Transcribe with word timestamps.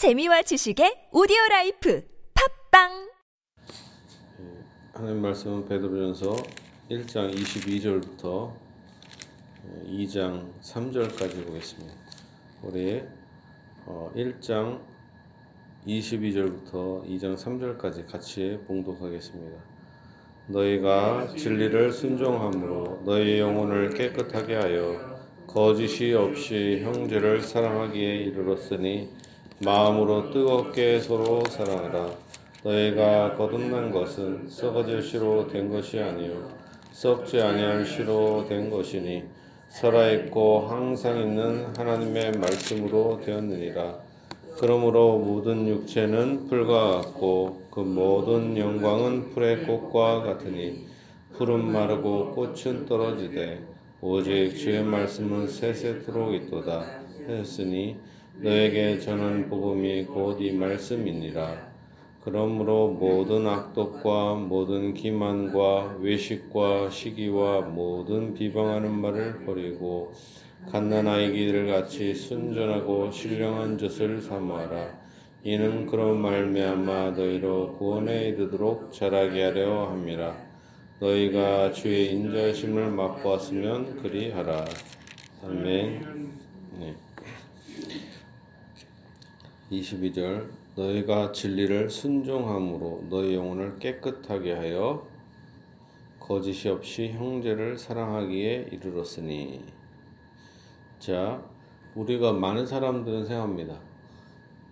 재미와 0.00 0.40
지식의 0.40 1.12
오디오 1.12 1.36
life 1.50 2.02
팟빵 2.72 3.10
하나님 4.94 5.20
말씀은 5.20 5.66
베드로전서 5.66 6.36
1장 6.90 7.34
22절부터 7.34 8.50
2장 9.84 10.54
3절까지 10.62 11.46
보겠습니다. 11.46 11.92
우리 12.62 13.02
1장 14.16 14.80
22절부터 15.86 17.04
2장 17.04 17.36
3절까지 17.36 18.10
같이 18.10 18.58
봉독하겠습니다. 18.66 19.58
너희가 20.46 21.34
진리를 21.36 21.92
순종함으로 21.92 23.02
너희 23.04 23.38
영혼을 23.38 23.90
깨끗하게 23.90 24.54
하여 24.54 25.20
거짓이 25.46 26.14
없이 26.14 26.80
형제를 26.84 27.42
사랑하기에 27.42 28.16
이르렀으니 28.16 29.10
마음으로 29.62 30.30
뜨겁게 30.30 30.98
서로 31.00 31.44
사랑하라. 31.44 32.08
너희가 32.64 33.34
거듭난 33.34 33.90
것은 33.90 34.48
썩어질 34.48 35.02
씨로 35.02 35.48
된 35.48 35.70
것이 35.70 36.00
아니요 36.00 36.48
썩지 36.92 37.38
아니할 37.42 37.84
씨로 37.84 38.46
된 38.48 38.70
것이니 38.70 39.24
살아있고 39.68 40.66
항상 40.66 41.20
있는 41.20 41.66
하나님의 41.76 42.32
말씀으로 42.38 43.20
되었느니라. 43.22 43.98
그러므로 44.58 45.18
모든 45.18 45.68
육체는 45.68 46.46
풀과 46.46 47.02
같고 47.02 47.60
그 47.70 47.80
모든 47.80 48.56
영광은 48.56 49.30
풀의 49.30 49.64
꽃과 49.66 50.22
같으니 50.22 50.86
풀은 51.34 51.70
마르고 51.70 52.30
꽃은 52.30 52.86
떨어지되 52.86 53.62
오직 54.00 54.56
주의 54.56 54.82
말씀은 54.82 55.48
세세토록 55.48 56.32
있도다 56.32 56.82
했으니 57.28 57.96
너에게 58.42 58.98
전한 58.98 59.48
복음이 59.50 60.06
곧 60.06 60.40
이 60.40 60.52
말씀이니라. 60.52 61.70
그러므로 62.24 62.88
모든 62.88 63.46
악독과 63.46 64.34
모든 64.34 64.94
기만과 64.94 65.96
외식과 66.00 66.88
시기와 66.88 67.60
모든 67.62 68.32
비방하는 68.32 68.90
말을 68.92 69.44
버리고 69.44 70.12
갓난아이기들 70.70 71.66
같이 71.66 72.14
순전하고 72.14 73.10
신령한 73.10 73.76
젖을 73.76 74.20
삼아라. 74.22 74.98
이는 75.42 75.86
그런 75.86 76.20
말미암아 76.20 77.10
너희로 77.12 77.76
구원에 77.76 78.28
이르도록 78.28 78.92
자라게 78.92 79.44
하려 79.44 79.90
함이라. 79.90 80.34
너희가 81.00 81.72
주의 81.72 82.12
인자심을 82.12 82.90
맛보았으면 82.90 84.02
그리하라. 84.02 84.64
아멘. 85.46 86.30
네. 86.78 86.94
22절 89.70 90.50
너희가 90.74 91.30
진리를 91.30 91.90
순종함으로 91.90 93.06
너희 93.08 93.34
영혼을 93.34 93.78
깨끗하게 93.78 94.54
하여 94.54 95.06
거짓이 96.18 96.68
없이 96.68 97.12
형제를 97.12 97.78
사랑하기에 97.78 98.70
이르렀으니. 98.72 99.64
자 100.98 101.42
우리가 101.94 102.32
많은 102.32 102.66
사람들은 102.66 103.26
생각합니다. 103.26 103.80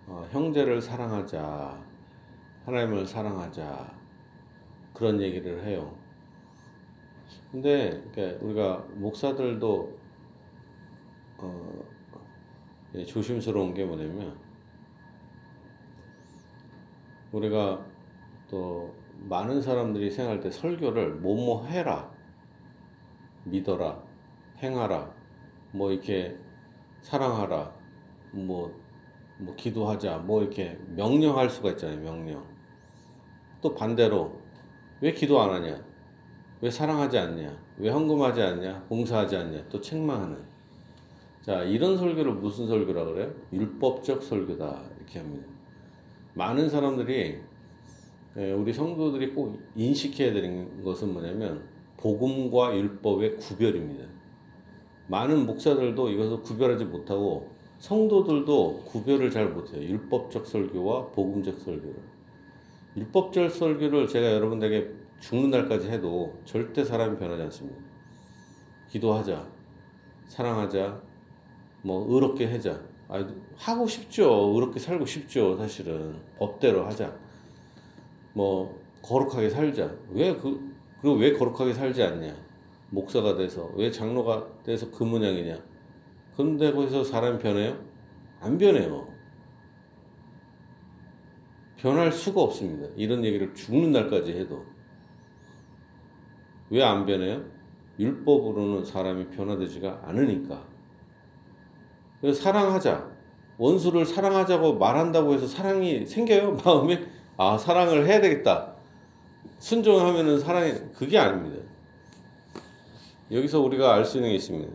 어, 0.07 0.27
형제를 0.31 0.81
사랑하자 0.81 1.81
하나님을 2.65 3.05
사랑하자 3.05 3.93
그런 4.93 5.21
얘기를 5.21 5.63
해요. 5.65 5.95
근데 7.51 8.03
그러니까 8.11 8.45
우리가 8.45 8.85
목사들도 8.95 9.97
어, 11.37 11.83
예, 12.95 13.05
조심스러운 13.05 13.73
게 13.73 13.85
뭐냐면 13.85 14.48
우리가 17.31 17.85
또 18.49 18.93
많은 19.27 19.61
사람들이 19.61 20.11
생각할 20.11 20.39
때 20.39 20.49
설교를 20.49 21.15
뭐뭐 21.15 21.65
해라, 21.65 22.11
믿어라, 23.43 24.01
행하라, 24.59 25.13
뭐 25.71 25.91
이렇게 25.91 26.37
사랑하라, 27.01 27.73
뭐, 28.31 28.73
뭐 29.37 29.55
기도하자, 29.55 30.17
뭐 30.19 30.41
이렇게 30.41 30.77
명령할 30.95 31.49
수가 31.49 31.71
있잖아요, 31.71 31.99
명령. 32.01 32.43
또 33.61 33.73
반대로 33.75 34.39
왜 35.01 35.13
기도 35.13 35.41
안 35.41 35.51
하냐? 35.51 35.83
왜 36.61 36.69
사랑하지 36.69 37.17
않냐? 37.17 37.57
왜 37.77 37.89
헌금하지 37.89 38.41
않냐? 38.41 38.83
봉사하지 38.89 39.35
않냐? 39.35 39.69
또 39.69 39.79
책망하는. 39.79 40.37
자, 41.41 41.63
이런 41.63 41.97
설교를 41.97 42.33
무슨 42.33 42.67
설교라 42.67 43.05
그래요? 43.05 43.33
율법적 43.53 44.23
설교다. 44.23 44.83
이렇게 44.97 45.19
합니다. 45.19 45.58
많은 46.39 46.69
사람들이 46.69 47.37
예, 48.37 48.53
우리 48.53 48.71
성도들이 48.71 49.33
꼭 49.33 49.59
인식해야 49.75 50.31
되는 50.31 50.81
것은 50.81 51.11
뭐냐면 51.11 51.67
복음과 51.97 52.77
율법의 52.77 53.35
구별입니다. 53.35 54.05
많은 55.07 55.45
목사들도 55.45 56.09
이것을 56.09 56.41
구별하지 56.41 56.85
못하고 56.85 57.49
성도들도 57.79 58.83
구별을 58.85 59.31
잘 59.31 59.49
못해요. 59.49 59.83
율법적 59.83 60.47
설교와 60.47 61.07
복음적 61.07 61.59
설교를. 61.59 61.95
율법적 62.95 63.51
설교를 63.51 64.07
제가 64.07 64.31
여러분들에게 64.31 64.93
죽는 65.19 65.49
날까지 65.49 65.89
해도 65.89 66.39
절대 66.45 66.85
사람이 66.85 67.17
변하지 67.17 67.41
않습니다. 67.43 67.77
기도하자, 68.87 69.45
사랑하자, 70.27 71.01
뭐 71.81 72.05
의롭게 72.09 72.45
하자. 72.45 72.79
아, 73.09 73.27
하고 73.57 73.87
싶죠. 73.87 74.51
의롭게 74.55 74.79
살고 74.79 75.05
싶죠. 75.05 75.57
사실은 75.57 76.21
법대로 76.37 76.85
하자. 76.85 77.17
뭐 78.33 78.79
거룩하게 79.01 79.49
살자. 79.49 79.95
왜 80.11 80.35
그 80.37 80.69
그리고 81.01 81.17
왜 81.17 81.33
거룩하게 81.33 81.73
살지 81.73 82.03
않냐? 82.03 82.35
목사가 82.91 83.35
돼서 83.35 83.71
왜 83.75 83.91
장로가 83.91 84.63
돼서 84.63 84.91
그 84.91 85.03
모양이냐? 85.03 85.57
그런데 86.35 86.71
거기서 86.73 87.03
사람이 87.03 87.39
변해요? 87.39 87.83
안 88.41 88.57
변해요. 88.57 89.07
변할 91.77 92.11
수가 92.11 92.41
없습니다. 92.41 92.89
이런 92.97 93.23
얘기를 93.25 93.53
죽는 93.55 93.91
날까지 93.93 94.33
해도 94.33 94.65
왜 96.69 96.83
안 96.83 97.05
변해요? 97.05 97.43
율법으로는 97.99 98.85
사람이 98.85 99.29
변화되지가 99.31 100.03
않으니까. 100.05 100.68
사랑하자. 102.33 103.09
원수를 103.57 104.05
사랑하자고 104.05 104.77
말한다고 104.77 105.33
해서 105.33 105.47
사랑이 105.47 106.05
생겨요? 106.05 106.57
마음에? 106.63 107.05
아, 107.37 107.57
사랑을 107.57 108.05
해야 108.05 108.21
되겠다. 108.21 108.73
순종하면은 109.59 110.39
사랑이, 110.39 110.73
그게 110.95 111.17
아닙니다. 111.17 111.63
여기서 113.31 113.59
우리가 113.59 113.93
알 113.93 114.05
수 114.05 114.17
있는 114.17 114.31
게 114.31 114.35
있습니다. 114.35 114.71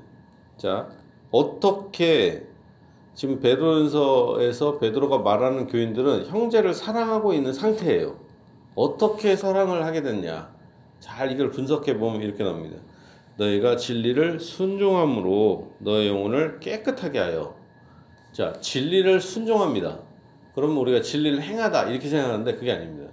자, 0.56 0.88
어떻게 1.30 2.46
지금 3.14 3.40
베드로전서에서 3.40 4.78
베드로가 4.78 5.18
말하는 5.18 5.66
교인들은 5.66 6.26
형제를 6.26 6.74
사랑하고 6.74 7.32
있는 7.32 7.52
상태예요. 7.52 8.16
어떻게 8.74 9.36
사랑을 9.36 9.84
하게 9.84 10.02
됐냐? 10.02 10.52
잘 11.00 11.30
이걸 11.30 11.50
분석해 11.50 11.98
보면 11.98 12.22
이렇게 12.22 12.42
나옵니다. 12.42 12.78
너희가 13.36 13.76
진리를 13.76 14.40
순종함으로 14.40 15.72
너의 15.78 16.08
영혼을 16.08 16.60
깨끗하게 16.60 17.18
하여. 17.18 17.56
자, 18.32 18.52
진리를 18.60 19.20
순종합니다. 19.20 20.00
그러면 20.54 20.76
우리가 20.78 21.00
진리를 21.00 21.42
행하다 21.42 21.90
이렇게 21.90 22.08
생각하는데 22.08 22.54
그게 22.54 22.72
아닙니다. 22.72 23.10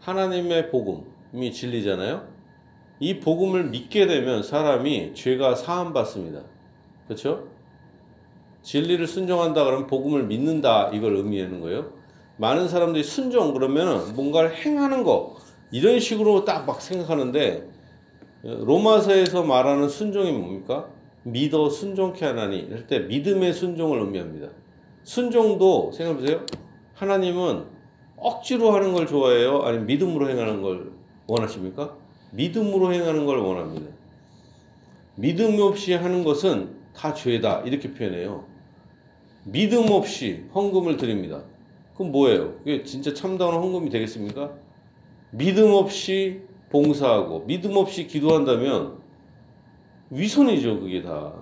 하나님의 0.00 0.70
복음이 0.70 1.52
진리잖아요. 1.52 2.28
이 3.00 3.18
복음을 3.18 3.64
믿게 3.64 4.06
되면 4.06 4.42
사람이 4.42 5.14
죄가 5.14 5.54
사함 5.54 5.92
받습니다. 5.92 6.42
그렇죠? 7.06 7.48
진리를 8.62 9.06
순종한다 9.06 9.64
그러면 9.64 9.86
복음을 9.86 10.24
믿는다 10.24 10.90
이걸 10.92 11.16
의미하는 11.16 11.60
거예요. 11.60 11.92
많은 12.36 12.68
사람들이 12.68 13.02
순종 13.02 13.52
그러면 13.52 14.14
뭔가를 14.14 14.54
행하는 14.54 15.02
거 15.02 15.36
이런 15.70 15.98
식으로 15.98 16.44
딱 16.44 16.66
막 16.66 16.80
생각하는데 16.82 17.68
로마서에서 18.42 19.42
말하는 19.42 19.88
순종이 19.88 20.32
뭡니까? 20.32 20.88
믿어 21.22 21.68
순종케 21.68 22.24
하나니 22.24 22.68
할 22.70 22.86
때 22.86 23.00
믿음의 23.00 23.52
순종을 23.52 24.00
의미합니다. 24.00 24.48
순종도 25.02 25.92
생각해보세요. 25.92 26.46
하나님은 26.94 27.64
억지로 28.16 28.72
하는 28.72 28.92
걸 28.92 29.06
좋아해요? 29.06 29.62
아니면 29.62 29.86
믿음으로 29.86 30.28
행하는 30.30 30.62
걸 30.62 30.92
원하십니까? 31.26 31.96
믿음으로 32.32 32.92
행하는 32.92 33.26
걸 33.26 33.38
원합니다. 33.38 33.86
믿음 35.16 35.60
없이 35.60 35.92
하는 35.92 36.24
것은 36.24 36.76
다 36.94 37.12
죄다 37.12 37.60
이렇게 37.60 37.92
표현해요. 37.92 38.44
믿음 39.44 39.90
없이 39.90 40.44
헌금을 40.54 40.96
드립니다. 40.96 41.42
그럼 41.94 42.12
뭐예요? 42.12 42.54
그게 42.58 42.82
진짜 42.84 43.12
참다운 43.12 43.54
헌금이 43.54 43.90
되겠습니까? 43.90 44.52
믿음 45.30 45.72
없이 45.72 46.42
봉사하고 46.70 47.46
믿음 47.46 47.76
없이 47.76 48.06
기도한다면 48.06 48.98
위선이죠, 50.10 50.80
그게 50.80 51.02
다. 51.02 51.32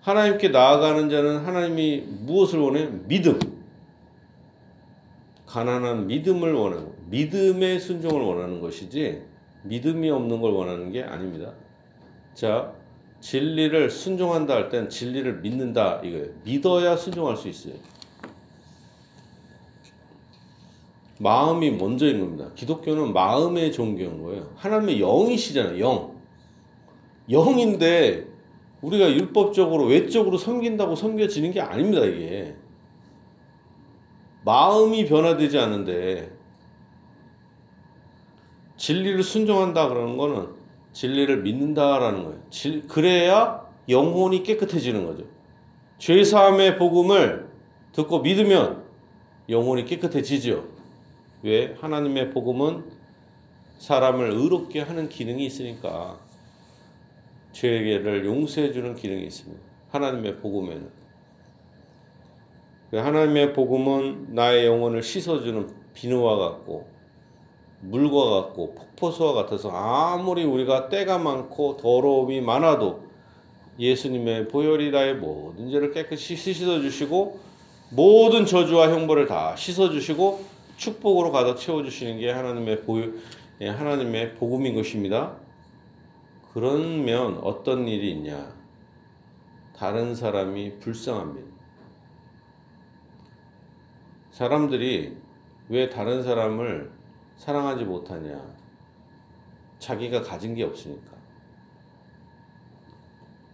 하나님께 0.00 0.48
나아가는 0.50 1.08
자는 1.08 1.38
하나님이 1.38 2.00
무엇을 2.20 2.58
원해? 2.58 2.88
믿음. 3.06 3.38
가난한 5.46 6.06
믿음을 6.06 6.52
원하는 6.52 6.92
믿음의 7.08 7.80
순종을 7.80 8.20
원하는 8.22 8.60
것이지 8.60 9.22
믿음이 9.62 10.10
없는 10.10 10.40
걸 10.40 10.52
원하는 10.52 10.90
게 10.92 11.02
아닙니다. 11.02 11.52
자, 12.34 12.72
진리를 13.20 13.90
순종한다 13.90 14.54
할 14.54 14.68
땐 14.68 14.88
진리를 14.88 15.40
믿는다 15.40 16.00
이거예요. 16.04 16.26
믿어야 16.44 16.96
순종할 16.96 17.36
수 17.36 17.48
있어요. 17.48 17.74
마음이 21.18 21.70
먼저인 21.70 22.20
겁니다. 22.20 22.50
기독교는 22.54 23.12
마음의 23.12 23.72
종교인 23.72 24.22
거예요. 24.22 24.50
하나님의 24.56 25.00
영이시잖아요. 25.00 25.80
영. 25.80 26.16
영인데 27.30 28.26
우리가 28.82 29.10
율법적으로 29.10 29.86
외적으로 29.86 30.36
섬긴다고 30.36 30.94
섬겨지는 30.94 31.52
게 31.52 31.60
아닙니다. 31.60 32.04
이게 32.04 32.54
마음이 34.44 35.06
변화되지 35.06 35.58
않는데 35.58 36.30
진리를 38.76 39.22
순종한다 39.22 39.88
그러는 39.88 40.16
거는 40.16 40.48
진리를 40.92 41.42
믿는다라는 41.42 42.24
거예요. 42.24 42.40
질, 42.50 42.86
그래야 42.86 43.66
영혼이 43.88 44.42
깨끗해지는 44.42 45.06
거죠. 45.06 45.24
죄 45.98 46.22
사함의 46.22 46.76
복음을 46.78 47.48
듣고 47.92 48.20
믿으면 48.20 48.84
영혼이 49.48 49.84
깨끗해지죠. 49.86 50.75
왜? 51.42 51.74
하나님의 51.80 52.30
복음은 52.30 52.84
사람을 53.78 54.30
의롭게 54.30 54.80
하는 54.80 55.08
기능이 55.08 55.44
있으니까 55.46 56.18
죄를 57.52 58.24
용서해 58.24 58.72
주는 58.72 58.94
기능이 58.94 59.26
있습니다. 59.26 59.62
하나님의 59.90 60.36
복음에는. 60.38 60.90
그 62.90 62.96
하나님의 62.96 63.52
복음은 63.52 64.34
나의 64.34 64.66
영혼을 64.66 65.02
씻어주는 65.02 65.68
비누와 65.94 66.36
같고 66.36 66.86
물과 67.80 68.42
같고 68.42 68.74
폭포수와 68.74 69.32
같아서 69.34 69.70
아무리 69.70 70.44
우리가 70.44 70.88
때가 70.88 71.18
많고 71.18 71.76
더러움이 71.76 72.40
많아도 72.40 73.04
예수님의 73.78 74.48
보혈이 74.48 74.90
나의 74.90 75.16
모든 75.16 75.70
죄를 75.70 75.92
깨끗이 75.92 76.36
씻어주시고 76.36 77.40
모든 77.90 78.46
저주와 78.46 78.90
형벌을 78.90 79.26
다 79.26 79.54
씻어주시고 79.56 80.55
축복으로 80.76 81.32
가득 81.32 81.56
채워주시는 81.56 82.18
게 82.18 82.30
하나님의 82.30 82.82
보 82.82 83.00
예, 83.60 83.68
하나님의 83.68 84.34
복음인 84.34 84.74
것입니다. 84.74 85.36
그러면 86.52 87.38
어떤 87.38 87.88
일이 87.88 88.12
있냐? 88.12 88.54
다른 89.74 90.14
사람이 90.14 90.78
불쌍합니다. 90.78 91.56
사람들이 94.30 95.16
왜 95.68 95.88
다른 95.88 96.22
사람을 96.22 96.92
사랑하지 97.36 97.84
못하냐? 97.84 98.56
자기가 99.78 100.22
가진 100.22 100.54
게 100.54 100.64
없으니까. 100.64 101.12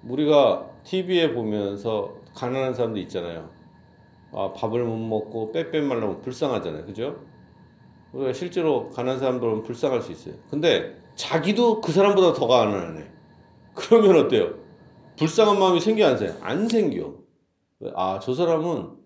우리가 0.05 0.69
TV에 0.83 1.33
보면서 1.33 2.17
가난한 2.35 2.75
사람도 2.75 2.99
있잖아요. 3.01 3.62
아, 4.33 4.53
밥을 4.53 4.83
못 4.85 4.97
먹고 4.97 5.53
빼빼 5.53 5.81
말라면 5.83 6.23
불쌍하잖아요. 6.23 6.87
그죠? 6.87 7.25
우리가 8.13 8.33
실제로 8.33 8.89
가난한 8.91 9.19
사람들은 9.19 9.63
불쌍할 9.63 10.03
수 10.03 10.13
있어요. 10.13 10.35
근데 10.51 10.99
자기도 11.15 11.81
그 11.81 11.93
사람보다 11.93 12.33
더 12.33 12.47
가난하네. 12.47 13.13
그러면 13.75 14.25
어때요? 14.25 14.55
불쌍한 15.19 15.59
마음이 15.59 15.81
생겨 15.81 16.07
안 16.07 16.17
생겨? 16.19 16.35
안 16.45 16.69
생겨. 16.69 17.15
아, 17.95 18.19
저 18.21 18.35
사람은 18.35 18.97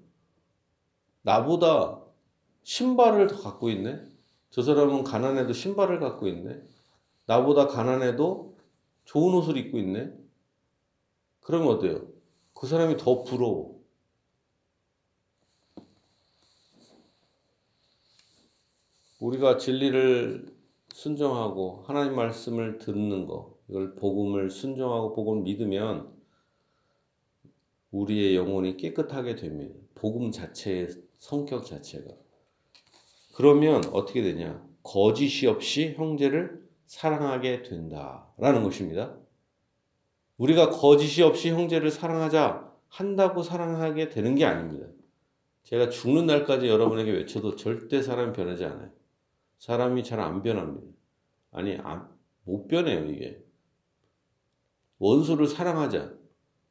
나보다 1.23 2.01
신발을 2.63 3.27
더 3.27 3.37
갖고 3.37 3.69
있네. 3.71 4.01
저 4.51 4.63
사람은 4.63 5.05
가난해도 5.05 5.53
신발을 5.53 5.99
갖고 6.01 6.29
있네. 6.29 6.61
나보다 7.27 7.67
가난해도 7.67 8.57
좋은 9.05 9.35
옷을 9.35 9.57
입고 9.57 9.79
있네. 9.79 10.13
그러면 11.41 11.69
어때요? 11.69 12.03
그 12.55 12.67
사람이 12.67 12.97
더 12.97 13.23
부러워. 13.23 13.76
우리가 19.19 19.57
진리를 19.57 20.47
순종하고 20.93 21.85
하나님 21.87 22.15
말씀을 22.15 22.79
듣는 22.79 23.27
거, 23.27 23.57
이걸 23.69 23.95
복음을 23.95 24.51
순종하고 24.51 25.15
복음을 25.15 25.43
믿으면 25.43 26.15
우리의 27.91 28.37
영혼이 28.37 28.77
깨끗하게 28.77 29.37
됩니다. 29.37 29.75
복음 29.95 30.31
자체의 30.31 30.89
성격 31.19 31.65
자체가. 31.65 32.11
그러면 33.35 33.83
어떻게 33.93 34.23
되냐? 34.23 34.65
거짓이 34.83 35.47
없이 35.47 35.95
형제를 35.95 36.67
사랑하게 36.87 37.63
된다라는 37.63 38.63
것입니다. 38.63 39.17
우리가 40.37 40.71
거짓이 40.71 41.23
없이 41.23 41.51
형제를 41.51 41.91
사랑하자 41.91 42.71
한다고 42.89 43.43
사랑하게 43.43 44.11
되는 44.11 44.35
게 44.35 44.45
아닙니다. 44.45 44.87
제가 45.65 45.89
죽는 45.89 46.27
날까지 46.27 46.69
여러분에게 46.69 47.11
외쳐도 47.11 47.57
절대 47.57 48.03
사람이 48.03 48.33
변하지 48.33 48.65
않아요. 48.67 48.91
사람이 49.59 50.05
잘 50.05 50.21
안 50.21 50.43
변합니다. 50.43 50.87
아니, 51.51 51.79
못 52.45 52.69
변해요, 52.69 53.07
이게. 53.07 53.43
원수를 54.99 55.47
사랑하자. 55.47 56.15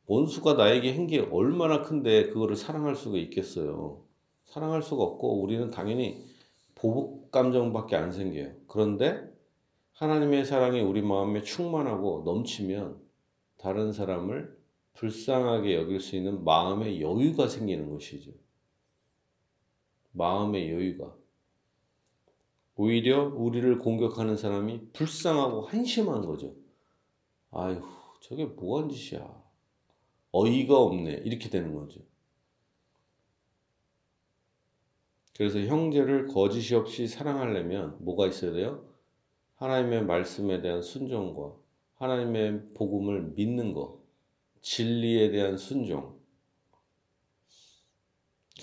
원수가 0.08 0.54
나에게 0.54 0.96
한 0.96 1.08
게 1.08 1.20
얼마나 1.20 1.82
큰데 1.82 2.28
그거를 2.28 2.56
사랑할 2.56 2.96
수가 2.96 3.18
있겠어요. 3.18 4.04
사랑할 4.46 4.82
수가 4.84 5.04
없고 5.04 5.42
우리는 5.42 5.70
당연히 5.72 6.24
보복 6.76 7.32
감정밖에 7.32 7.96
안 7.96 8.12
생겨요. 8.12 8.54
그런데 8.68 9.34
하나님의 9.94 10.46
사랑이 10.46 10.82
우리 10.82 11.02
마음에 11.02 11.42
충만하고 11.42 12.24
넘치면 12.26 13.02
다른 13.58 13.94
사람을 13.94 14.56
불쌍하게 14.94 15.76
여길 15.76 16.00
수 16.00 16.16
있는 16.16 16.44
마음의 16.44 17.02
여유가 17.02 17.48
생기는 17.48 17.90
것이죠. 17.90 18.32
마음의 20.12 20.72
여유가. 20.72 21.16
오히려 22.76 23.26
우리를 23.28 23.80
공격하는 23.80 24.36
사람이 24.36 24.92
불쌍하고 24.94 25.62
한심한 25.62 26.26
거죠. 26.26 26.54
아휴, 27.52 27.82
저게 28.22 28.46
뭐한 28.46 28.90
짓이야. 28.90 29.44
어이가 30.32 30.78
없네. 30.78 31.22
이렇게 31.24 31.50
되는 31.50 31.74
거죠. 31.74 32.02
그래서 35.38 35.60
형제를 35.60 36.28
거짓이 36.28 36.76
없이 36.76 37.08
사랑하려면 37.08 37.98
뭐가 38.00 38.28
있어야 38.28 38.52
돼요? 38.52 38.86
하나님의 39.56 40.06
말씀에 40.06 40.62
대한 40.62 40.82
순종과 40.82 41.54
하나님의 41.96 42.74
복음을 42.74 43.34
믿는 43.36 43.74
것, 43.74 44.00
진리에 44.62 45.32
대한 45.32 45.58
순종. 45.58 46.20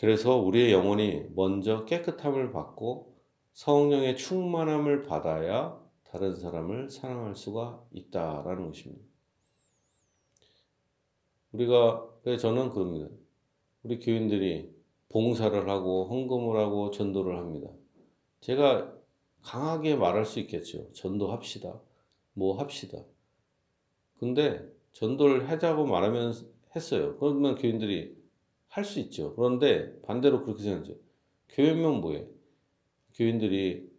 그래서 0.01 0.37
우리의 0.37 0.73
영혼이 0.73 1.29
먼저 1.35 1.85
깨끗함을 1.85 2.53
받고 2.53 3.12
성령의 3.53 4.17
충만함을 4.17 5.03
받아야 5.03 5.81
다른 6.05 6.35
사람을 6.35 6.91
사랑할 6.91 7.35
수가 7.35 7.85
있다라는 7.93 8.69
것입니다. 8.69 9.03
우리가 11.53 12.09
저는 12.39 12.71
그럽니다. 12.71 13.09
우리 13.83 13.99
교인들이 13.99 14.75
봉사를 15.09 15.69
하고 15.69 16.07
헌금을 16.07 16.59
하고 16.59 16.91
전도를 16.91 17.37
합니다. 17.37 17.69
제가 18.41 18.93
강하게 19.43 19.97
말할 19.97 20.25
수 20.25 20.41
있겠죠. 20.41 20.91
전도합시다. 20.93 21.81
뭐 22.35 22.59
합시다. 22.59 22.99
근데 24.19 24.67
전도를 24.93 25.51
하자고 25.51 25.85
말하면 25.87 26.33
했어요. 26.75 27.17
그러면 27.19 27.57
교인들이 27.57 28.17
할 28.69 28.85
수 28.85 29.01
있죠. 29.01 29.35
그런데 29.35 30.01
반대로 30.03 30.45
그렇게 30.45 30.63
생각하죠. 30.63 30.95
교회면 31.51 32.01
뭐해? 32.01 32.27
교인들이 33.15 33.91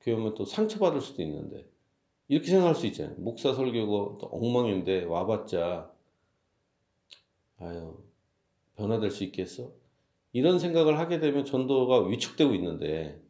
교회면 0.00 0.34
또 0.34 0.44
상처받을 0.44 1.00
수도 1.00 1.22
있는데 1.22 1.68
이렇게 2.28 2.48
생각할 2.48 2.74
수 2.74 2.86
있잖아요. 2.86 3.16
목사 3.18 3.54
설교고 3.54 4.18
또 4.20 4.26
엉망인데 4.26 5.04
와봤자 5.04 5.92
아유 7.58 8.02
변화될 8.76 9.10
수 9.10 9.24
있겠어? 9.24 9.72
이런 10.32 10.58
생각을 10.58 10.98
하게 10.98 11.18
되면 11.20 11.44
전도가 11.44 12.06
위축되고 12.06 12.54
있는데 12.54 13.20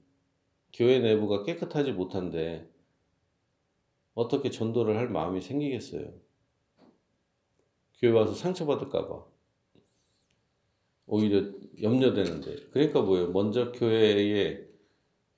교회 0.73 0.99
내부가 0.99 1.45
깨끗하지 1.45 1.93
못한데 1.93 2.69
어떻게 4.15 4.51
전도를 4.51 4.97
할 4.97 5.09
마음이 5.09 5.41
생기겠어요? 5.41 6.13
교회 7.99 8.11
와서 8.11 8.35
상처받을까봐 8.35 9.25
오히려 11.07 11.51
염려되는데 11.81 12.69
그러니까 12.71 13.01
뭐예요? 13.01 13.31
먼저 13.31 13.73
교회에 13.73 14.68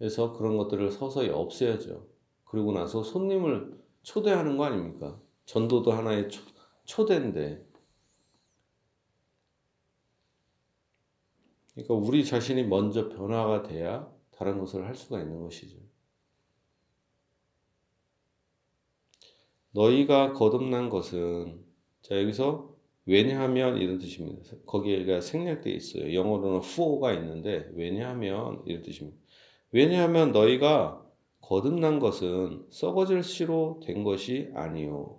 그래서 0.01 0.33
그런 0.33 0.57
것들을 0.57 0.91
서서히 0.93 1.29
없애야죠. 1.29 2.07
그리고 2.45 2.73
나서 2.73 3.03
손님을 3.03 3.79
초대하는 4.03 4.57
거 4.57 4.65
아닙니까? 4.65 5.21
전도도 5.45 5.93
하나의 5.93 6.31
초, 6.31 6.43
초대인데. 6.85 7.63
그러니까 11.75 11.95
우리 11.95 12.25
자신이 12.25 12.65
먼저 12.65 13.11
변화가 13.11 13.63
돼야 13.65 14.11
다른 14.31 14.59
것을 14.59 14.87
할 14.87 14.95
수가 14.95 15.21
있는 15.21 15.43
것이죠. 15.43 15.77
너희가 19.73 20.33
거듭난 20.33 20.89
것은 20.89 21.63
자 22.01 22.19
여기서 22.19 22.75
왜냐하면 23.05 23.77
이런 23.77 23.99
뜻입니다. 23.99 24.57
거기가 24.65 25.21
생략되어 25.21 25.75
있어요. 25.75 26.15
영어로는 26.15 26.61
for가 26.61 27.13
있는데 27.13 27.71
왜냐하면 27.75 28.63
이런 28.65 28.81
뜻입니다. 28.81 29.19
왜냐하면 29.73 30.33
너희가 30.33 31.05
거듭난 31.41 31.99
것은 31.99 32.67
썩어질 32.71 33.23
씨로 33.23 33.81
된 33.85 34.05
것이 34.05 34.51
아니요. 34.55 35.19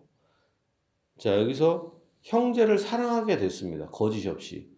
자 1.18 1.38
여기서 1.40 1.94
형제를 2.22 2.78
사랑하게 2.78 3.38
됐습니다. 3.38 3.90
거짓 3.90 4.28
없이. 4.28 4.70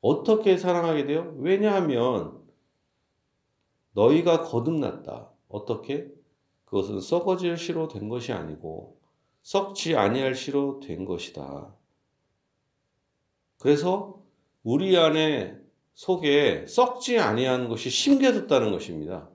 어떻게 0.00 0.56
사랑하게 0.56 1.06
돼요? 1.06 1.34
왜냐하면 1.38 2.42
너희가 3.92 4.42
거듭났다. 4.42 5.30
어떻게? 5.48 6.10
그것은 6.64 7.00
썩어질 7.00 7.56
씨로 7.56 7.88
된 7.88 8.08
것이 8.08 8.32
아니고 8.32 8.98
썩지 9.42 9.96
아니할 9.96 10.34
씨로 10.34 10.80
된 10.80 11.04
것이다. 11.04 11.74
그래서 13.58 14.20
우리 14.62 14.96
안에 14.96 15.61
속에 15.94 16.66
썩지 16.66 17.18
아니한 17.18 17.68
것이 17.68 17.90
심겨졌다는 17.90 18.72
것입니다. 18.72 19.30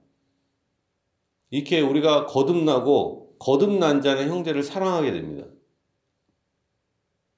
이렇게 1.49 1.81
우리가 1.81 2.25
거듭나고 2.25 3.35
거듭난 3.39 4.01
자는 4.01 4.29
형제를 4.29 4.63
사랑하게 4.63 5.11
됩니다. 5.11 5.47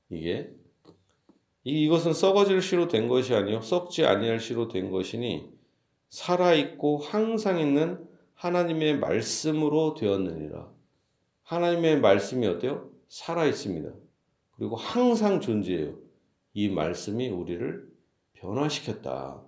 이게 0.09 0.51
이것은 1.63 2.13
썩어질 2.13 2.61
씨로 2.61 2.88
된 2.88 3.07
것이 3.07 3.35
아니요 3.35 3.61
썩지 3.61 4.05
아니할 4.05 4.39
씨로 4.39 4.69
된 4.69 4.89
것이니 4.89 5.49
살아 6.09 6.53
있고 6.53 6.97
항상 6.97 7.59
있는 7.59 8.07
하나님의 8.33 8.99
말씀으로 8.99 9.93
되었느니라. 9.95 10.71
하나님의 11.43 11.99
말씀이 11.99 12.47
어때요? 12.47 12.89
살아 13.09 13.45
있습니다. 13.45 13.91
그리고 14.55 14.75
항상 14.75 15.41
존재해요. 15.41 15.97
이 16.53 16.69
말씀이 16.69 17.27
우리를 17.29 17.88
변화시켰다. 18.39 19.41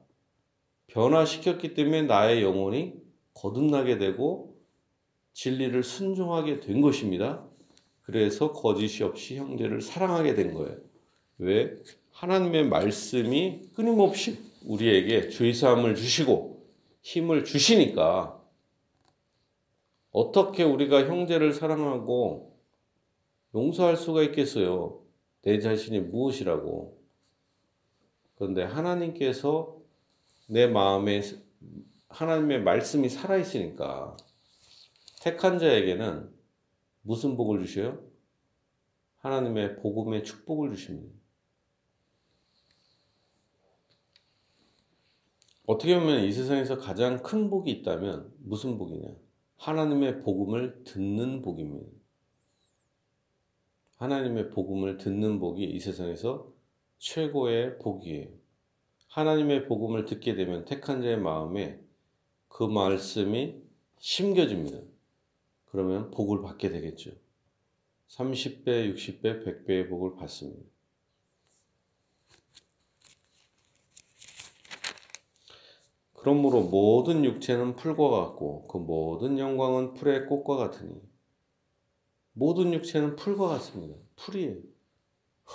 변화시켰기 0.88 1.74
때문에 1.74 2.04
나의 2.04 2.44
영혼이 2.44 2.94
거듭나게 3.34 3.98
되고 3.98 4.58
진리를 5.34 5.82
순종하게 5.84 6.60
된 6.60 6.82
것입니다. 6.82 7.46
그래서 8.02 8.52
거짓이 8.52 9.04
없이 9.04 9.38
형제를 9.38 9.82
사랑하게 9.82 10.36
된 10.36 10.54
거예요. 10.54 10.78
왜? 11.38 11.76
하나님의 12.12 12.68
말씀이 12.68 13.70
끊임없이 13.74 14.38
우리에게 14.66 15.30
죄사함을 15.30 15.96
주시고 15.96 16.68
힘을 17.02 17.46
주시니까 17.46 18.40
어떻게 20.12 20.64
우리가 20.64 21.08
형제를 21.08 21.54
사랑하고 21.54 22.58
용서할 23.56 23.96
수가 23.96 24.24
있겠어요? 24.24 25.02
내 25.42 25.60
자신이 25.60 26.00
무엇이라고. 26.00 27.01
그런데 28.42 28.64
하나님께서 28.64 29.80
내 30.48 30.66
마음에 30.66 31.22
하나님의 32.10 32.64
말씀이 32.64 33.08
살아있으니까 33.08 34.18
택한 35.22 35.60
자에게는 35.60 36.28
무슨 37.04 37.38
복을 37.38 37.64
주셔요? 37.64 38.04
하나님의 39.18 39.76
복음의 39.76 40.24
축복을 40.24 40.72
주십니다. 40.72 41.14
어떻게 45.68 46.00
보면 46.00 46.24
이 46.24 46.32
세상에서 46.32 46.80
가장 46.80 47.22
큰 47.22 47.48
복이 47.48 47.70
있다면 47.70 48.34
무슨 48.40 48.80
복이냐? 48.80 49.08
하나님의 49.58 50.22
복음을 50.22 50.84
듣는 50.84 51.44
복입니다. 51.44 51.92
하나님의 53.98 54.50
복음을 54.50 54.98
듣는 54.98 55.40
복이 55.40 55.64
이 55.64 55.80
세상에서 55.80 56.60
최고의 57.02 57.80
복이에요. 57.80 58.28
하나님의 59.08 59.66
복음을 59.66 60.06
듣게 60.06 60.36
되면 60.36 60.66
택한 60.66 61.02
자의 61.02 61.18
마음에 61.18 61.82
그 62.48 62.64
말씀이 62.64 63.60
심겨집니다. 63.98 64.78
그러면 65.66 66.12
복을 66.12 66.44
받게 66.44 66.70
되겠죠. 66.70 67.12
30배, 68.08 68.94
60배, 68.94 69.44
100배의 69.44 69.90
복을 69.90 70.16
받습니다. 70.16 70.62
그러므로 76.14 76.62
모든 76.62 77.26
육체는 77.26 77.78
풀과 77.78 78.10
같고 78.12 78.68
그 78.68 78.78
모든 78.78 79.40
영광은 79.40 79.96
풀의 79.96 80.28
꽃과 80.28 80.56
같으니 80.56 81.02
모든 82.34 82.74
육체는 82.74 83.16
풀과 83.16 83.48
같습니다. 83.48 83.96
풀이에요. 84.18 84.58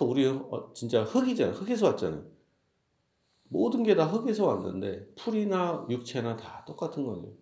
우리 0.05 0.27
어, 0.27 0.71
진짜 0.75 1.03
흙이잖아. 1.05 1.53
흙에서 1.53 1.87
왔잖아요. 1.87 2.25
모든 3.49 3.83
게 3.85 3.95
다 3.95 4.07
흙에서 4.07 4.47
왔는데 4.47 5.15
풀이나 5.15 5.87
육체나 5.89 6.37
다 6.37 6.65
똑같은 6.67 7.07
거죠. 7.07 7.33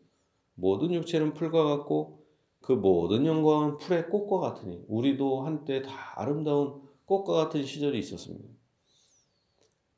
모든 0.54 0.92
육체는 0.92 1.34
풀과 1.34 1.64
같고 1.64 2.24
그 2.60 2.72
모든 2.72 3.26
영광은 3.26 3.78
풀의 3.78 4.08
꽃과 4.10 4.38
같으니 4.40 4.84
우리도 4.88 5.42
한때 5.42 5.82
다 5.82 5.92
아름다운 6.16 6.82
꽃과 7.06 7.32
같은 7.34 7.64
시절이 7.64 7.98
있었습니다. 7.98 8.48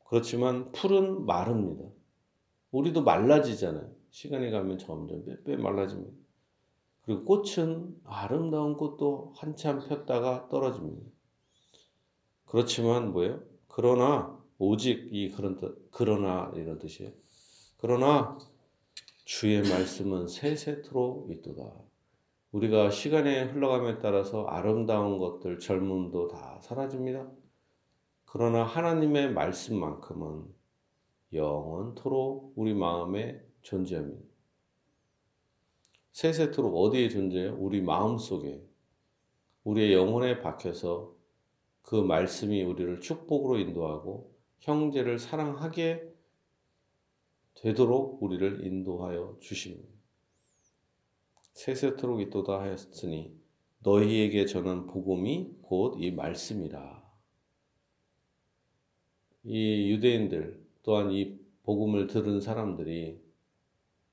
그렇지만 0.08 0.72
풀은 0.72 1.26
마릅니다. 1.26 1.84
우리도 2.70 3.02
말라지잖아요. 3.02 3.90
시간이 4.10 4.50
가면 4.50 4.78
점점 4.78 5.24
빼빼 5.24 5.56
말라집니다. 5.56 6.12
그리고 7.02 7.24
꽃은 7.24 8.00
아름다운 8.04 8.76
꽃도 8.76 9.34
한참 9.36 9.86
폈다가 9.86 10.48
떨어집니다. 10.48 11.15
그렇지만 12.46 13.12
뭐예요? 13.12 13.42
그러나 13.68 14.36
오직 14.58 15.08
이 15.12 15.30
그런 15.30 15.56
뜻, 15.56 15.90
그러나 15.90 16.50
이런 16.56 16.78
뜻이에요. 16.78 17.12
그러나 17.76 18.38
주의 19.24 19.60
말씀은 19.60 20.28
세세토록 20.28 21.30
있도다. 21.30 21.72
우리가 22.52 22.90
시간의 22.90 23.48
흘러감에 23.48 23.98
따라서 23.98 24.46
아름다운 24.46 25.18
것들, 25.18 25.58
젊음도 25.58 26.28
다 26.28 26.58
사라집니다. 26.62 27.28
그러나 28.24 28.62
하나님의 28.62 29.32
말씀만큼은 29.32 30.46
영원토록 31.32 32.54
우리 32.56 32.72
마음에 32.72 33.42
존재합니다. 33.62 34.22
세세토록 36.12 36.74
어디에 36.76 37.08
존재해요? 37.08 37.56
우리 37.58 37.82
마음 37.82 38.16
속에. 38.16 38.64
우리의 39.64 39.92
영혼에 39.92 40.40
박혀서 40.40 41.15
그 41.86 41.94
말씀이 41.94 42.64
우리를 42.64 43.00
축복으로 43.00 43.60
인도하고 43.60 44.34
형제를 44.58 45.20
사랑하게 45.20 46.12
되도록 47.54 48.20
우리를 48.20 48.66
인도하여 48.66 49.36
주십니다. 49.40 49.88
세세토록 51.52 52.20
있도다 52.22 52.60
하였으니 52.60 53.32
너희에게 53.78 54.46
전한 54.46 54.86
복음이 54.86 55.58
곧 55.62 56.00
이 56.00 56.10
말씀이라. 56.10 57.06
이 59.44 59.92
유대인들 59.92 60.60
또한 60.82 61.12
이 61.12 61.38
복음을 61.62 62.08
들은 62.08 62.40
사람들이 62.40 63.20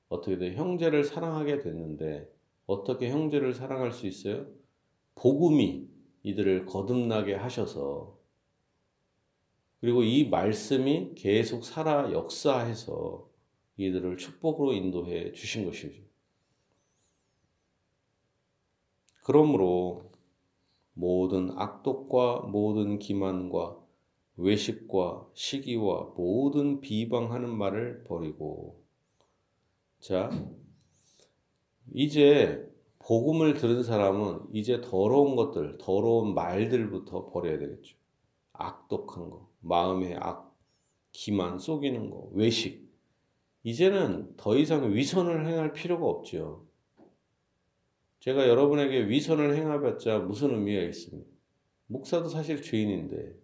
어떻게 0.08 0.38
돼 0.38 0.54
형제를 0.54 1.02
사랑하게 1.02 1.58
됐는데 1.58 2.32
어떻게 2.66 3.10
형제를 3.10 3.52
사랑할 3.52 3.90
수 3.90 4.06
있어요? 4.06 4.46
복음이 5.16 5.93
이들을 6.24 6.66
거듭나게 6.66 7.34
하셔서 7.34 8.18
그리고 9.80 10.02
이 10.02 10.28
말씀이 10.28 11.14
계속 11.14 11.64
살아 11.64 12.10
역사해서 12.10 13.28
이들을 13.76 14.16
축복으로 14.16 14.72
인도해 14.72 15.32
주신 15.32 15.66
것이죠. 15.66 16.02
그러므로 19.22 20.10
모든 20.94 21.50
악독과 21.58 22.46
모든 22.46 22.98
기만과 22.98 23.78
외식과 24.36 25.28
시기와 25.34 26.14
모든 26.16 26.80
비방하는 26.80 27.54
말을 27.54 28.04
버리고 28.04 28.82
자 30.00 30.30
이제 31.92 32.73
복음을 33.06 33.52
들은 33.54 33.82
사람은 33.82 34.46
이제 34.54 34.80
더러운 34.80 35.36
것들, 35.36 35.76
더러운 35.78 36.34
말들부터 36.34 37.30
버려야 37.30 37.58
되겠죠. 37.58 37.96
악독한 38.54 39.28
거, 39.28 39.50
마음의 39.60 40.16
악, 40.20 40.56
기만, 41.12 41.58
속이는 41.58 42.08
거, 42.08 42.30
외식. 42.32 42.90
이제는 43.62 44.36
더 44.36 44.56
이상 44.56 44.94
위선을 44.94 45.46
행할 45.46 45.72
필요가 45.74 46.06
없죠. 46.06 46.66
제가 48.20 48.48
여러분에게 48.48 49.06
위선을 49.08 49.54
행하봤자 49.54 50.20
무슨 50.20 50.54
의미가 50.54 50.82
있습니까? 50.84 51.28
목사도 51.88 52.28
사실 52.28 52.62
죄인인데 52.62 53.34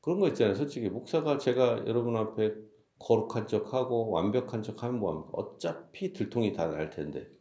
그런 0.00 0.20
거 0.20 0.28
있잖아요. 0.28 0.54
솔직히 0.54 0.88
목사가 0.88 1.36
제가 1.38 1.84
여러분 1.88 2.16
앞에 2.16 2.54
거룩한 3.00 3.48
척하고 3.48 4.10
완벽한 4.10 4.62
척하면 4.62 5.00
뭐합니까? 5.00 5.30
어차피 5.32 6.12
들통이 6.12 6.52
다 6.52 6.68
날 6.68 6.90
텐데 6.90 7.35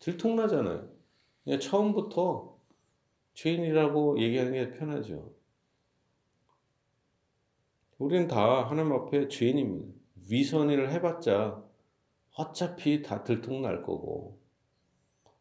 들통나잖아요. 0.00 0.88
그냥 1.44 1.60
처음부터 1.60 2.58
죄인이라고 3.34 4.20
얘기하는 4.20 4.52
게 4.52 4.70
편하죠. 4.72 5.32
우리는 7.98 8.26
다 8.26 8.68
하나님 8.68 8.92
앞에 8.92 9.28
죄인입니다. 9.28 9.94
위선을 10.28 10.90
해봤자 10.90 11.62
어차피 12.36 13.02
다 13.02 13.24
들통날 13.24 13.82
거고 13.82 14.38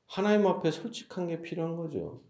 하나님 0.05 0.47
앞에 0.47 0.71
솔직한 0.71 1.27
게 1.27 1.41
필요한 1.41 1.75
거죠. 1.75 2.21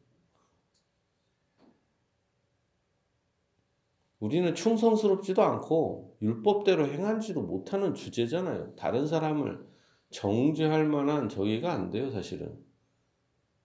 우리는 4.19 4.53
충성스럽지도 4.53 5.41
않고 5.41 6.17
율법대로 6.21 6.87
행하지도 6.87 7.41
못하는 7.41 7.93
주제잖아요. 7.93 8.75
다른 8.75 9.07
사람을 9.07 9.68
정죄할 10.11 10.87
만한 10.87 11.29
저기가 11.29 11.71
안 11.71 11.91
돼요, 11.91 12.09
사실은. 12.11 12.57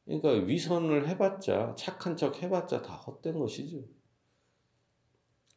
그러니까 0.04 0.30
위선을 0.30 1.08
해봤자, 1.08 1.74
착한 1.76 2.16
척 2.16 2.42
해봤자 2.42 2.82
다 2.82 2.94
헛된 2.94 3.38
것이죠. 3.38 3.84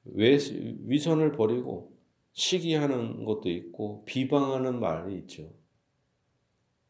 왜 0.06 0.38
위선을 0.86 1.34
버리고 1.34 1.98
시기하는 2.32 3.26
것도 3.26 3.50
있고 3.50 4.06
비방하는 4.06 4.80
말이 4.80 5.18
있죠. 5.20 5.52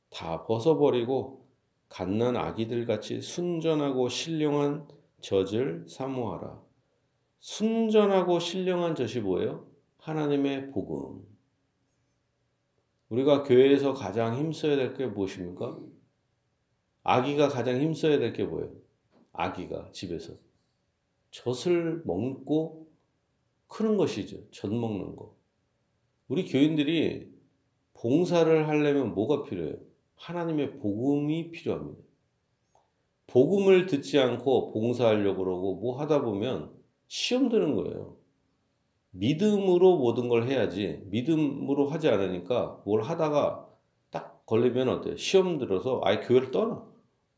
다 0.09 0.45
벗어버리고 0.45 1.47
갓난 1.89 2.35
아기들 2.35 2.85
같이 2.85 3.21
순전하고 3.21 4.09
신령한 4.09 4.87
젖을 5.21 5.85
사모하라. 5.87 6.61
순전하고 7.39 8.39
신령한 8.39 8.95
젖이 8.95 9.21
뭐예요? 9.21 9.65
하나님의 9.99 10.71
복음. 10.71 11.25
우리가 13.09 13.43
교회에서 13.43 13.93
가장 13.93 14.37
힘써야 14.37 14.75
될 14.75 14.93
게 14.95 15.05
무엇입니까? 15.07 15.79
아기가 17.03 17.47
가장 17.47 17.79
힘써야 17.79 18.19
될 18.19 18.33
게 18.33 18.43
뭐예요? 18.43 18.71
아기가 19.31 19.91
집에서 19.93 20.33
젖을 21.31 22.01
먹고 22.05 22.87
크는 23.67 23.97
것이죠. 23.97 24.49
젖 24.51 24.67
먹는 24.73 25.15
거. 25.15 25.35
우리 26.27 26.45
교인들이 26.45 27.31
봉사를 27.93 28.67
하려면 28.67 29.13
뭐가 29.13 29.43
필요해요? 29.43 29.77
하나님의 30.15 30.77
복음이 30.79 31.51
필요합니다. 31.51 32.01
복음을 33.27 33.85
듣지 33.87 34.19
않고 34.19 34.71
봉사하려고 34.71 35.43
그러고 35.43 35.75
뭐 35.75 35.99
하다 35.99 36.21
보면 36.23 36.73
시험 37.07 37.49
드는 37.49 37.75
거예요. 37.75 38.16
믿음으로 39.17 39.97
모든 39.97 40.29
걸 40.29 40.47
해야지 40.47 41.01
믿음으로 41.05 41.87
하지 41.87 42.07
않으니까 42.09 42.81
뭘 42.85 43.01
하다가 43.01 43.67
딱 44.11 44.45
걸리면 44.45 44.89
어때요? 44.89 45.17
시험 45.17 45.57
들어서 45.57 46.01
아예 46.03 46.19
교회를 46.19 46.51
떠나. 46.51 46.83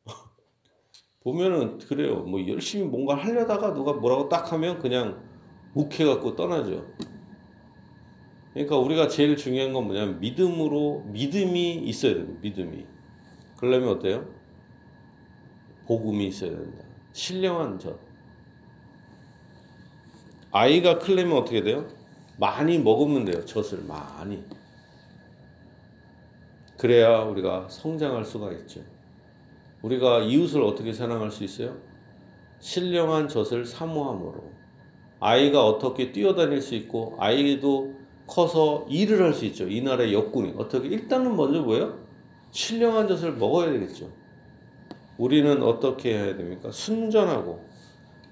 보면은 1.23 1.77
그래요. 1.79 2.23
뭐 2.23 2.45
열심히 2.47 2.85
뭔가 2.85 3.15
하려다가 3.15 3.73
누가 3.73 3.93
뭐라고 3.93 4.29
딱 4.29 4.51
하면 4.51 4.79
그냥 4.79 5.23
욱해갖고 5.73 6.35
떠나죠. 6.35 6.85
그러니까 8.53 8.77
우리가 8.77 9.07
제일 9.07 9.37
중요한 9.37 9.73
건 9.73 9.85
뭐냐면 9.85 10.19
믿음으로 10.19 11.05
믿음이 11.07 11.75
있어야 11.75 12.15
돼요. 12.15 12.27
믿음이. 12.41 12.85
그러려면 13.57 13.89
어때요? 13.89 14.27
복음이 15.87 16.27
있어야 16.27 16.51
된다. 16.51 16.83
신령한 17.13 17.77
것. 17.77 18.08
아이가 20.51 20.99
크려면 20.99 21.37
어떻게 21.37 21.61
돼요? 21.61 21.87
많이 22.37 22.79
먹으면 22.79 23.25
돼요. 23.25 23.45
젖을 23.45 23.83
많이. 23.87 24.43
그래야 26.77 27.19
우리가 27.23 27.67
성장할 27.69 28.23
수가 28.23 28.51
있죠. 28.53 28.81
우리가 29.81 30.19
이웃을 30.19 30.61
어떻게 30.63 30.93
사랑할 30.93 31.29
수 31.31 31.43
있어요? 31.43 31.77
신령한 32.59 33.27
젖을 33.27 33.65
사모함으로. 33.65 34.51
아이가 35.19 35.65
어떻게 35.65 36.11
뛰어다닐 36.11 36.61
수 36.61 36.75
있고, 36.75 37.15
아이도 37.19 37.93
커서 38.25 38.85
일을 38.89 39.21
할 39.23 39.33
수 39.33 39.45
있죠. 39.45 39.67
이 39.67 39.81
나라의 39.81 40.13
역군이. 40.13 40.53
어떻게? 40.57 40.87
일단은 40.87 41.35
먼저 41.35 41.61
뭐예요? 41.61 41.99
신령한 42.51 43.07
젖을 43.07 43.33
먹어야 43.33 43.71
되겠죠. 43.71 44.09
우리는 45.17 45.61
어떻게 45.63 46.17
해야 46.17 46.37
됩니까? 46.37 46.71
순전하고. 46.71 47.67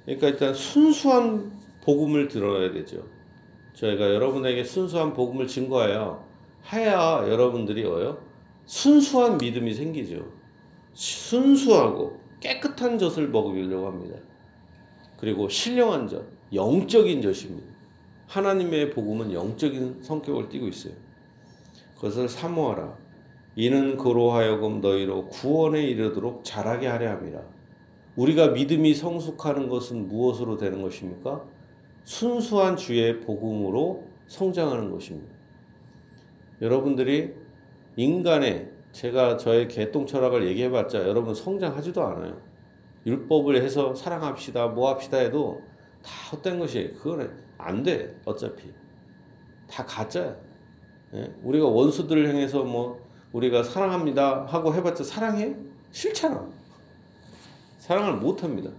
그러니까 0.06 0.28
일단 0.30 0.54
순수한 0.54 1.52
복음을 1.88 2.28
들어야 2.28 2.70
되죠. 2.74 3.08
저희가 3.72 4.14
여러분에게 4.14 4.66
순수한 4.66 5.14
복음을 5.14 5.48
증거하여 5.48 6.22
해야 6.74 7.24
여러분들이 7.26 7.86
어요? 7.86 8.22
순수한 8.66 9.38
믿음이 9.38 9.74
생기죠. 9.74 10.28
순수하고 10.92 12.20
깨끗한 12.42 12.98
젖을 12.98 13.30
먹으려고 13.30 13.88
합니다. 13.88 14.18
그리고 15.18 15.48
신령한 15.48 16.10
젖, 16.10 16.26
영적인 16.54 17.22
젖입니다. 17.22 17.74
하나님의 18.28 18.90
복음은 18.90 19.32
영적인 19.32 20.04
성격을 20.04 20.50
띠고 20.50 20.68
있어요. 20.68 20.94
그것을 21.96 22.28
사모하라. 22.28 22.98
이는 23.56 23.96
그로 23.96 24.34
하여금 24.34 24.82
너희로 24.82 25.30
구원에 25.30 25.84
이르도록 25.84 26.44
자라게 26.44 26.88
하려 26.88 27.12
함이라. 27.12 27.42
우리가 28.18 28.50
믿음이 28.50 28.94
성숙하는 28.94 29.70
것은 29.70 30.10
무엇으로 30.10 30.58
되는 30.58 30.82
것입니까? 30.82 31.57
순수한 32.08 32.78
주의 32.78 33.20
복음으로 33.20 34.06
성장하는 34.28 34.92
것입니다. 34.92 35.36
여러분들이 36.62 37.34
인간의 37.98 38.72
제가 38.94 39.36
저의 39.36 39.68
개똥 39.68 40.06
철학을 40.06 40.48
얘기해봤자 40.48 41.00
여러분 41.00 41.36
성장하지도 41.36 42.02
않아요. 42.02 42.42
율법을 43.06 43.62
해서 43.62 43.94
사랑합시다, 43.94 44.68
뭐 44.68 44.90
합시다 44.90 45.18
해도 45.18 45.62
다 46.02 46.10
헛된 46.32 46.60
것이에요. 46.60 46.94
그건 46.94 47.30
안 47.58 47.84
돼. 47.84 48.18
어차피. 48.24 48.72
다 49.70 49.86
가짜야. 49.86 50.34
예? 51.14 51.36
우리가 51.44 51.68
원수들을 51.68 52.30
향해서 52.30 52.64
뭐 52.64 53.06
우리가 53.34 53.64
사랑합니다 53.64 54.46
하고 54.46 54.74
해봤자 54.74 55.04
사랑해? 55.04 55.58
싫잖아. 55.92 56.48
사랑을 57.80 58.14
못합니다. 58.14 58.72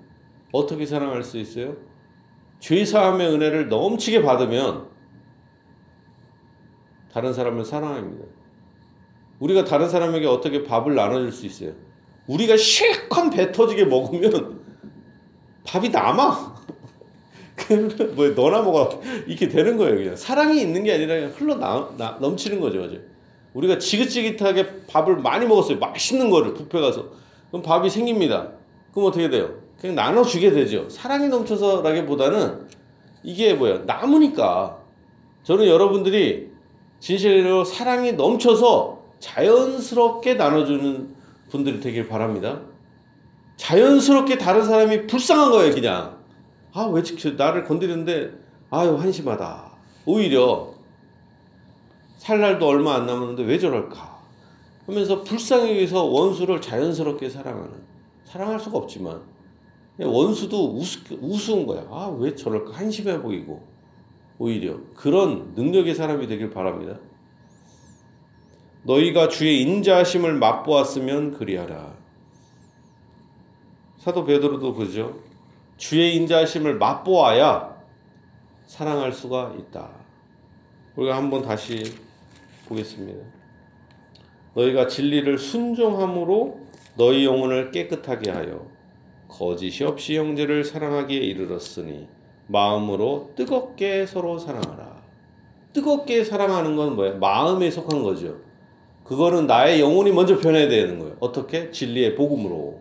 어떻게 0.51 0.87
사랑할 0.87 1.23
수 1.23 1.37
있어요? 1.37 1.88
죄사함의 2.61 3.29
은혜를 3.29 3.69
넘치게 3.69 4.23
받으면 4.23 4.89
다른 7.13 7.33
사람을 7.33 7.65
사랑합니다. 7.65 8.25
우리가 9.41 9.65
다른 9.65 9.89
사람에게 9.89 10.27
어떻게 10.27 10.65
밥을 10.65 10.95
나눠줄 10.95 11.33
수 11.33 11.47
있어요? 11.47 11.73
우리가 12.27 12.57
실컷 12.57 13.31
배 13.31 13.53
터지게 13.53 13.85
먹으면 13.87 14.61
밥이 15.65 15.89
남아. 15.91 16.59
뭐 18.15 18.29
너나 18.29 18.63
먹어 18.63 19.01
이렇게 19.27 19.49
되는 19.49 19.77
거예요. 19.77 19.97
그냥 19.97 20.17
사랑이 20.17 20.61
있는 20.61 20.85
게 20.85 20.95
아니라 20.95 21.15
그냥 21.15 21.33
흘러 21.37 21.55
나, 21.57 21.89
나, 21.97 22.19
넘치는 22.21 22.61
거죠. 22.61 22.83
어제. 22.83 23.03
우리가 23.55 23.79
지긋지긋하게 23.79 24.87
밥을 24.87 25.17
많이 25.17 25.47
먹었어요. 25.47 25.79
맛있는 25.79 26.31
거를 26.31 26.55
뷔페 26.55 26.81
가서 26.81 27.11
그럼 27.51 27.63
밥이 27.63 27.91
생깁니다. 27.91 28.53
그럼 28.93 29.09
어떻게 29.09 29.29
돼요? 29.29 29.68
그냥 29.81 29.95
나눠주게 29.97 30.51
되죠. 30.51 30.89
사랑이 30.89 31.29
넘쳐서라기보다는 31.29 32.69
이게 33.23 33.55
뭐야 33.55 33.81
남으니까 33.87 34.79
저는 35.45 35.67
여러분들이 35.67 36.51
진실로 37.01 37.65
사랑이 37.65 38.13
넘쳐서 38.13 39.03
자연스럽게 39.21 40.35
나눠주는 40.35 41.15
분들이 41.51 41.81
되길 41.81 42.09
바랍니다. 42.09 42.61
자연스럽게 43.57 44.39
다른 44.39 44.65
사람이 44.65 45.07
불쌍한 45.07 45.51
거예요, 45.51 45.75
그냥. 45.75 46.19
아, 46.73 46.85
왜 46.85 47.03
나를 47.37 47.65
건드리는데, 47.65 48.31
아유, 48.71 48.95
한심하다. 48.97 49.73
오히려, 50.07 50.75
살 52.19 52.41
날도 52.41 52.67
얼마 52.67 52.95
안 52.95 53.07
남았는데 53.07 53.45
왜 53.45 53.59
저럴까? 53.59 54.19
하면서 54.87 55.23
불쌍히 55.23 55.75
위해서 55.75 56.05
원수를 56.05 56.61
자연스럽게 56.61 57.29
사랑하는. 57.29 57.73
사랑할 58.25 58.61
수가 58.61 58.79
없지만, 58.79 59.21
원수도 60.07 60.77
우스, 60.77 61.01
우스운 61.21 61.67
거야. 61.67 61.87
아, 61.91 62.15
왜 62.19 62.35
저럴까? 62.35 62.73
한심해 62.73 63.21
보이고. 63.21 63.67
오히려 64.39 64.79
그런 64.95 65.53
능력의 65.55 65.95
사람이 65.95 66.29
되길 66.29 66.51
바랍니다. 66.51 66.99
너희가 68.85 69.29
주의 69.29 69.63
인자하심을 69.63 70.35
맛보았으면 70.35 71.33
그리하라. 71.33 71.97
사도 73.99 74.25
베드로도 74.25 74.75
그죠. 74.75 75.21
주의 75.77 76.15
인자하심을 76.17 76.79
맛보아야 76.79 77.77
사랑할 78.67 79.13
수가 79.13 79.55
있다. 79.59 79.91
우리가 80.95 81.17
한번 81.17 81.43
다시 81.43 81.83
보겠습니다. 82.69 83.25
너희가 84.55 84.87
진리를 84.87 85.39
순종함으로 85.39 86.61
너희 86.97 87.25
영혼을 87.25 87.71
깨끗하게 87.71 88.31
하여 88.31 88.78
거짓이 89.39 89.85
없이 89.85 90.17
형제를 90.17 90.65
사랑하기에 90.65 91.21
이르렀으니 91.21 92.09
마음으로 92.49 93.31
뜨겁게 93.37 94.05
서로 94.05 94.37
사랑하라. 94.37 94.99
뜨겁게 95.73 96.25
사랑하는 96.25 96.75
건 96.75 96.97
뭐예요? 96.97 97.19
마음에 97.19 97.71
속한 97.71 98.03
거죠. 98.03 98.39
그거는 99.05 99.47
나의 99.47 99.81
영혼이 99.81 100.11
먼저 100.11 100.39
변해야 100.39 100.69
되는 100.69 100.99
거예요. 100.99 101.17
어떻게? 101.21 101.71
진리의 101.71 102.17
복음으로. 102.17 102.81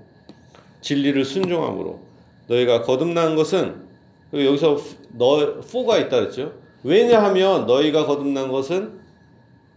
진리를 0.81 1.23
순종함으로. 1.23 1.99
너희가 2.47 2.81
거듭난 2.81 3.35
것은 3.35 3.87
여기서 4.33 4.77
너 5.11 5.61
4가 5.61 6.01
있다 6.01 6.21
그랬죠. 6.21 6.53
왜냐하면 6.83 7.67
너희가 7.67 8.07
거듭난 8.07 8.51
것은 8.51 8.99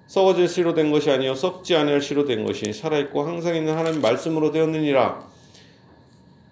썩어질 0.06 0.48
씨로 0.48 0.74
된 0.74 0.90
것이 0.90 1.10
아니요 1.10 1.34
썩지 1.34 1.76
않을 1.76 2.00
씨로 2.00 2.24
된 2.24 2.44
것이 2.44 2.72
살아있고 2.72 3.22
항상 3.22 3.54
있는 3.54 3.76
하나님 3.76 4.00
말씀으로 4.00 4.50
되었느니라. 4.50 5.29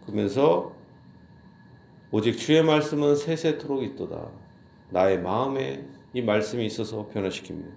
그러면서 0.08 0.72
오직 2.10 2.38
주의 2.38 2.62
말씀은 2.62 3.14
세세토록 3.14 3.82
있도다. 3.82 4.30
나의 4.90 5.20
마음에 5.20 5.84
이 6.14 6.22
말씀이 6.22 6.64
있어서 6.64 7.06
변화시킵니다. 7.12 7.68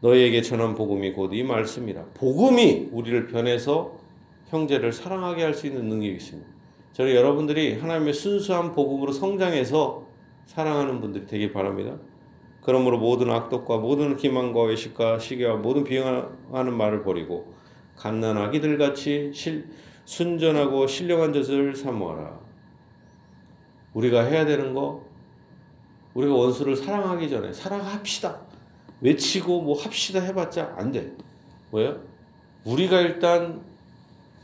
너희에게 0.00 0.40
전한 0.40 0.74
복음이 0.74 1.12
곧 1.12 1.34
이 1.34 1.42
말씀이라. 1.42 2.06
복음이 2.14 2.88
우리를 2.92 3.26
변해서 3.26 3.98
형제를 4.46 4.92
사랑하게 4.92 5.42
할 5.42 5.54
수 5.54 5.66
있는 5.66 5.86
능력이 5.88 6.14
있습니다. 6.14 6.48
저는 6.92 7.14
여러분들이 7.14 7.78
하나님의 7.78 8.14
순수한 8.14 8.72
복음으로 8.72 9.12
성장해서 9.12 10.06
사랑하는 10.46 11.00
분들이 11.02 11.26
되길 11.26 11.52
바랍니다. 11.52 11.98
그러므로 12.62 12.98
모든 12.98 13.30
악독과 13.30 13.78
모든 13.78 14.16
기만과 14.16 14.62
외식과 14.62 15.18
시기와 15.18 15.56
모든 15.56 15.84
비행하는 15.84 16.72
말을 16.74 17.02
버리고 17.02 17.52
갓난 17.96 18.38
아기들 18.38 18.78
같이 18.78 19.30
실, 19.34 19.68
순전하고 20.04 20.86
신령한 20.86 21.32
젖을 21.32 21.74
사모하라. 21.76 22.40
우리가 23.94 24.24
해야 24.24 24.44
되는 24.44 24.74
거 24.74 25.04
우리가 26.14 26.34
원수를 26.34 26.76
사랑하기 26.76 27.28
전에 27.30 27.52
사랑합시다. 27.52 28.40
외치고 29.00 29.62
뭐 29.62 29.80
합시다 29.80 30.20
해봤자 30.20 30.74
안 30.76 30.92
돼. 30.92 31.12
뭐예요? 31.70 32.00
우리가 32.64 33.00
일단 33.00 33.62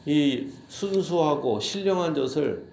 이 0.06 0.48
순수하고 0.68 1.60
신령한 1.60 2.14
젖을 2.14 2.66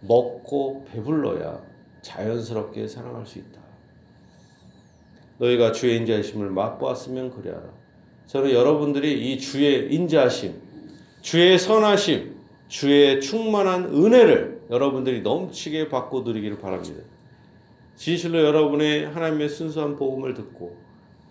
먹고 0.00 0.84
배불러야 0.90 1.62
자연스럽게 2.02 2.86
사랑할 2.88 3.26
수 3.26 3.38
있다. 3.38 3.60
너희가 5.38 5.72
주의 5.72 5.96
인자하심을 5.98 6.50
맛보았으면 6.50 7.30
그래하라. 7.30 7.68
저는 8.26 8.50
여러분들이 8.52 9.32
이 9.32 9.38
주의 9.38 9.92
인자하심, 9.92 10.60
주의 11.20 11.58
선하심, 11.58 12.36
주의 12.68 13.20
충만한 13.20 13.86
은혜를 13.86 14.62
여러분들이 14.70 15.22
넘치게 15.22 15.88
받고 15.88 16.22
누리기를 16.22 16.58
바랍니다. 16.58 17.02
진실로 17.96 18.44
여러분의 18.44 19.06
하나님의 19.06 19.48
순수한 19.48 19.96
복음을 19.96 20.34
듣고 20.34 20.76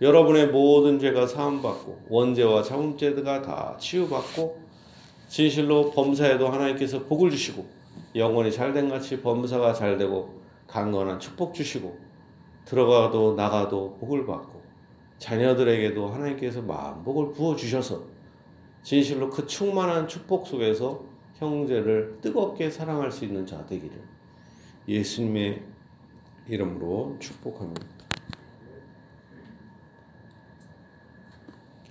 여러분의 0.01 0.47
모든 0.47 0.99
죄가 0.99 1.25
사함받고 1.25 2.07
원죄와 2.09 2.63
자문죄가 2.63 3.41
다 3.41 3.77
치유받고 3.79 4.61
진실로 5.29 5.91
범사에도 5.91 6.49
하나님께서 6.49 7.05
복을 7.05 7.31
주시고 7.31 7.65
영혼이 8.15 8.51
잘된 8.51 8.89
같이 8.89 9.21
범사가 9.21 9.73
잘되고 9.73 10.41
강건한 10.67 11.19
축복 11.19 11.53
주시고 11.53 11.97
들어가도 12.65 13.35
나가도 13.35 13.97
복을 13.99 14.25
받고 14.25 14.61
자녀들에게도 15.17 16.07
하나님께서 16.07 16.61
만복을 16.61 17.31
부어 17.31 17.55
주셔서 17.55 18.16
진실로 18.87 19.29
그 19.29 19.45
충만한 19.45 20.07
축복 20.07 20.47
속에서 20.47 21.03
형제를 21.35 22.19
뜨겁게 22.21 22.69
사랑할 22.69 23.11
수 23.11 23.25
있는 23.25 23.45
자 23.45 23.65
되기를 23.65 24.01
예수님의 24.87 25.61
이름으로 26.47 27.17
축복합니다. 27.19 27.96